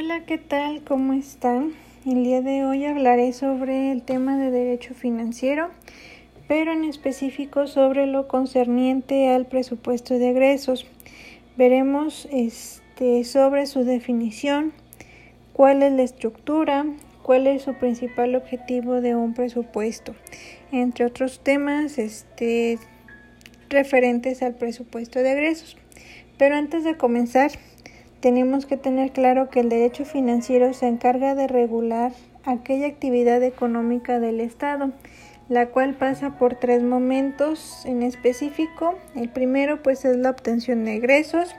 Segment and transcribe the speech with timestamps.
[0.00, 0.84] Hola, ¿qué tal?
[0.84, 1.72] ¿Cómo están?
[2.06, 5.70] El día de hoy hablaré sobre el tema de derecho financiero,
[6.46, 10.86] pero en específico sobre lo concerniente al presupuesto de egresos.
[11.56, 14.72] Veremos este, sobre su definición,
[15.52, 16.86] cuál es la estructura,
[17.24, 20.14] cuál es su principal objetivo de un presupuesto,
[20.70, 22.78] entre otros temas este,
[23.68, 25.76] referentes al presupuesto de egresos.
[26.38, 27.50] Pero antes de comenzar,
[28.20, 32.12] tenemos que tener claro que el derecho financiero se encarga de regular
[32.44, 34.90] aquella actividad económica del Estado,
[35.48, 38.94] la cual pasa por tres momentos en específico.
[39.14, 41.54] El primero pues es la obtención de egresos,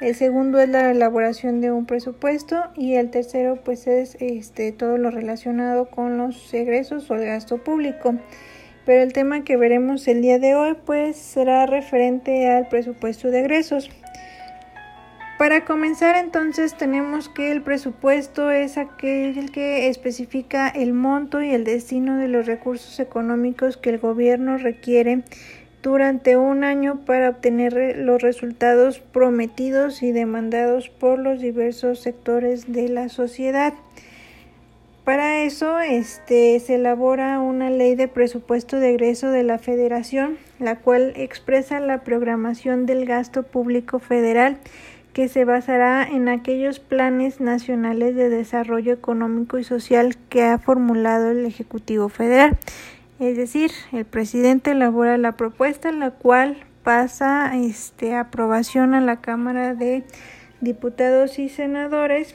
[0.00, 4.98] el segundo es la elaboración de un presupuesto y el tercero pues es este todo
[4.98, 8.16] lo relacionado con los egresos o el gasto público.
[8.84, 13.40] Pero el tema que veremos el día de hoy pues será referente al presupuesto de
[13.40, 13.90] egresos.
[15.38, 21.64] Para comenzar entonces tenemos que el presupuesto es aquel que especifica el monto y el
[21.64, 25.22] destino de los recursos económicos que el gobierno requiere
[25.82, 32.88] durante un año para obtener los resultados prometidos y demandados por los diversos sectores de
[32.88, 33.74] la sociedad.
[35.04, 40.76] Para eso este, se elabora una ley de presupuesto de egreso de la Federación, la
[40.76, 44.58] cual expresa la programación del gasto público federal
[45.12, 51.30] que se basará en aquellos planes nacionales de desarrollo económico y social que ha formulado
[51.30, 52.56] el Ejecutivo Federal.
[53.20, 59.74] Es decir, el presidente elabora la propuesta, la cual pasa este, aprobación a la Cámara
[59.74, 60.04] de
[60.60, 62.34] Diputados y Senadores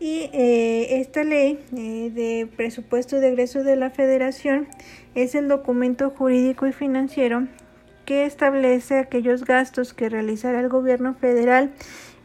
[0.00, 4.66] y eh, esta ley eh, de presupuesto de egreso de la Federación
[5.14, 7.46] es el documento jurídico y financiero
[8.10, 11.70] que establece aquellos gastos que realizará el gobierno federal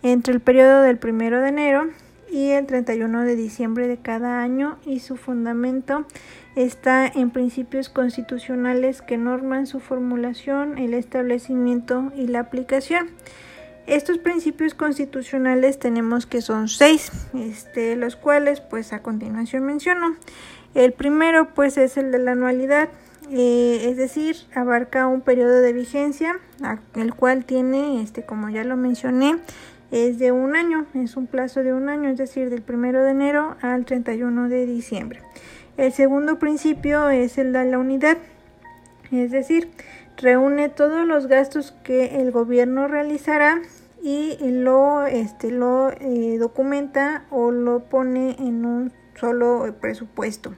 [0.01, 1.83] entre el periodo del 1 de enero
[2.31, 6.07] y el 31 de diciembre de cada año y su fundamento
[6.55, 13.11] está en principios constitucionales que norman su formulación, el establecimiento y la aplicación.
[13.85, 20.15] Estos principios constitucionales tenemos que son seis, este, los cuales pues a continuación menciono.
[20.73, 22.89] El primero pues es el de la anualidad,
[23.31, 26.37] eh, es decir, abarca un periodo de vigencia,
[26.95, 29.37] el cual tiene, este, como ya lo mencioné,
[29.91, 33.11] es de un año, es un plazo de un año, es decir, del 1 de
[33.11, 35.21] enero al 31 de diciembre.
[35.77, 38.17] El segundo principio es el de la unidad,
[39.11, 39.69] es decir,
[40.17, 43.61] reúne todos los gastos que el gobierno realizará
[44.01, 50.53] y lo, este, lo eh, documenta o lo pone en un solo presupuesto.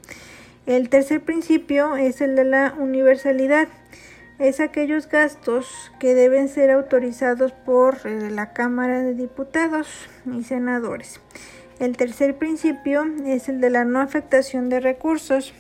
[0.67, 3.69] El tercer principio es el de la universalidad.
[4.37, 5.65] Es aquellos gastos
[5.97, 9.87] que deben ser autorizados por eh, la Cámara de Diputados
[10.29, 11.21] y Senadores.
[11.79, 15.53] El tercer principio es el de la no afectación de recursos.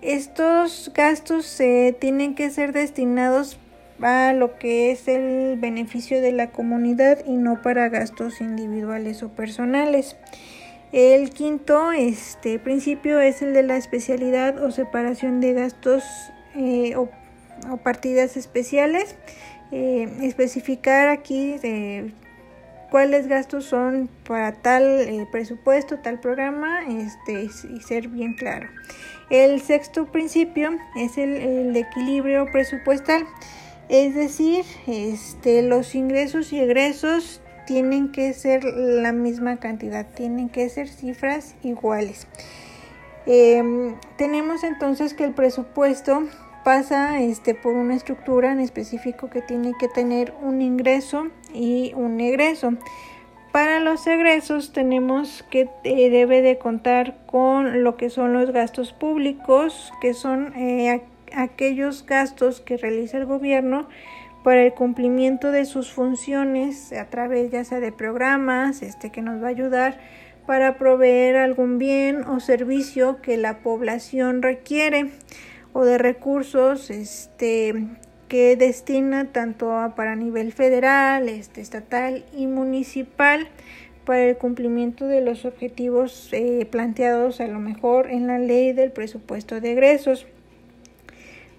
[0.00, 1.60] Estos gastos
[1.98, 3.58] tienen que ser destinados
[4.00, 9.28] a lo que es el beneficio de la comunidad y no para gastos individuales o
[9.30, 10.14] personales.
[10.92, 16.04] El quinto este, principio es el de la especialidad o separación de gastos
[16.54, 17.08] eh, o,
[17.82, 19.16] partidas especiales.
[19.72, 22.12] Eh, especificar aquí eh,
[22.90, 28.68] cuáles gastos son para tal presupuesto, tal programa este, y ser bien claro.
[29.28, 33.26] El sexto principio es el, el equilibrio presupuestal.
[33.88, 40.68] Es decir, este, los ingresos y egresos tienen que ser la misma cantidad, tienen que
[40.68, 42.26] ser cifras iguales.
[43.26, 46.22] Em, tenemos entonces que el presupuesto
[46.64, 52.20] pasa este, por una estructura en específico que tiene que tener un ingreso y un
[52.20, 52.74] egreso.
[53.52, 58.92] Para los egresos tenemos que eh, debe de contar con lo que son los gastos
[58.92, 61.02] públicos, que son eh,
[61.34, 63.88] aquellos gastos que realiza el gobierno
[64.46, 69.42] para el cumplimiento de sus funciones a través ya sea de programas este que nos
[69.42, 69.98] va a ayudar
[70.46, 75.10] para proveer algún bien o servicio que la población requiere
[75.72, 77.88] o de recursos este
[78.28, 83.48] que destina tanto para nivel federal, este, estatal y municipal
[84.04, 88.92] para el cumplimiento de los objetivos eh, planteados a lo mejor en la ley del
[88.92, 90.28] presupuesto de egresos.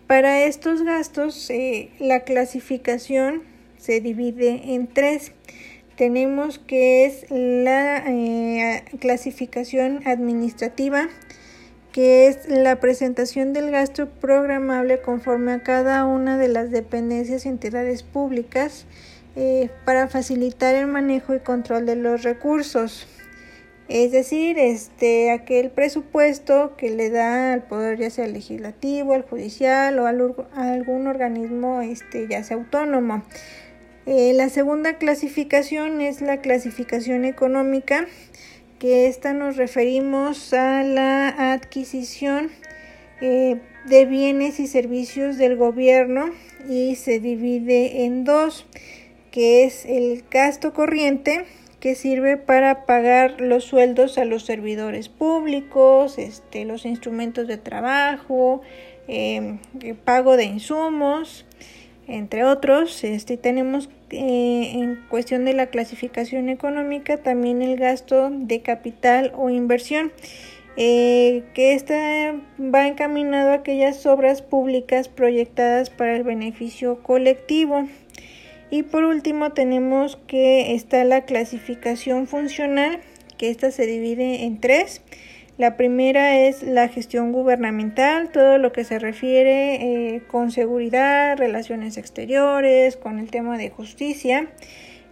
[0.08, 3.44] Para estos gastos, eh, la clasificación
[3.78, 5.34] se divide en tres.
[5.98, 11.10] Tenemos que es la eh, clasificación administrativa,
[11.92, 17.50] que es la presentación del gasto programable conforme a cada una de las dependencias y
[17.50, 18.86] entidades públicas
[19.36, 23.08] eh, para facilitar el manejo y control de los recursos.
[23.90, 29.98] Es decir, este, aquel presupuesto que le da al poder ya sea legislativo, al judicial
[30.00, 33.24] o a algún organismo este, ya sea autónomo.
[34.06, 38.08] Eh, la segunda clasificación es la clasificación económica,
[38.80, 42.52] que esta nos referimos a la adquisición
[43.22, 46.30] eh, de bienes y servicios del gobierno
[46.70, 48.68] y se divide en dos,
[49.32, 51.46] que es el gasto corriente,
[51.80, 58.62] que sirve para pagar los sueldos a los servidores públicos, este, los instrumentos de trabajo,
[59.08, 61.46] em, el pago de insumos,
[62.08, 63.04] entre otros.
[63.04, 69.50] Este, tenemos eh, en cuestión de la clasificación económica también el gasto de capital o
[69.50, 70.12] inversión.
[70.80, 77.88] Eh, que está va encaminado a aquellas obras públicas proyectadas para el beneficio colectivo.
[78.70, 83.00] Y por último tenemos que está la clasificación funcional,
[83.38, 85.02] que esta se divide en tres.
[85.58, 91.98] La primera es la gestión gubernamental, todo lo que se refiere eh, con seguridad, relaciones
[91.98, 94.50] exteriores, con el tema de justicia.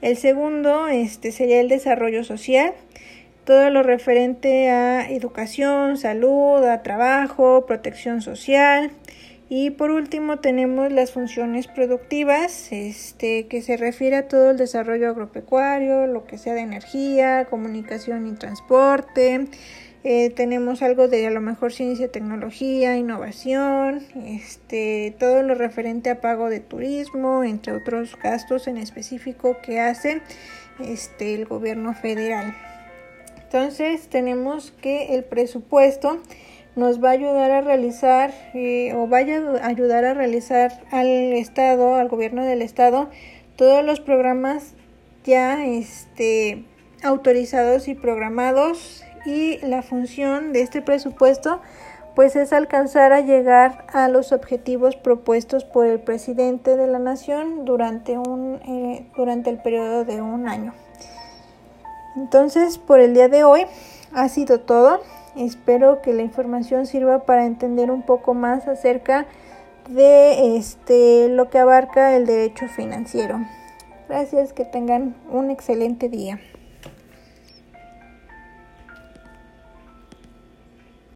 [0.02, 2.74] El segundo este, sería el desarrollo social,
[3.46, 8.92] todo lo referente a educación, salud, a trabajo, protección social.
[9.48, 15.10] Y por último tenemos las funciones productivas, este, que se refiere a todo el desarrollo
[15.10, 19.48] agropecuario, lo que sea de energía, comunicación y transporte.
[20.04, 26.22] Eh, tenemos algo de a lo mejor ciencia, tecnología, innovación, este, todo lo referente a
[26.22, 30.22] pago de turismo, entre otros gastos en específico que hace
[30.80, 32.56] este, el gobierno federal.
[33.44, 36.20] Entonces tenemos que el presupuesto
[36.76, 41.96] nos va a ayudar a realizar eh, o vaya a ayudar a realizar al Estado,
[41.96, 43.10] al gobierno del Estado,
[43.56, 44.74] todos los programas
[45.24, 46.66] ya este,
[47.04, 51.62] autorizados y programados y la función de este presupuesto
[52.16, 57.66] pues es alcanzar a llegar a los objetivos propuestos por el presidente de la nación
[57.66, 60.74] durante un eh, durante el periodo de un año.
[62.16, 63.66] Entonces, por el día de hoy
[64.14, 65.02] ha sido todo.
[65.36, 69.26] Espero que la información sirva para entender un poco más acerca
[69.90, 73.40] de este lo que abarca el derecho financiero.
[74.08, 76.40] Gracias, que tengan un excelente día.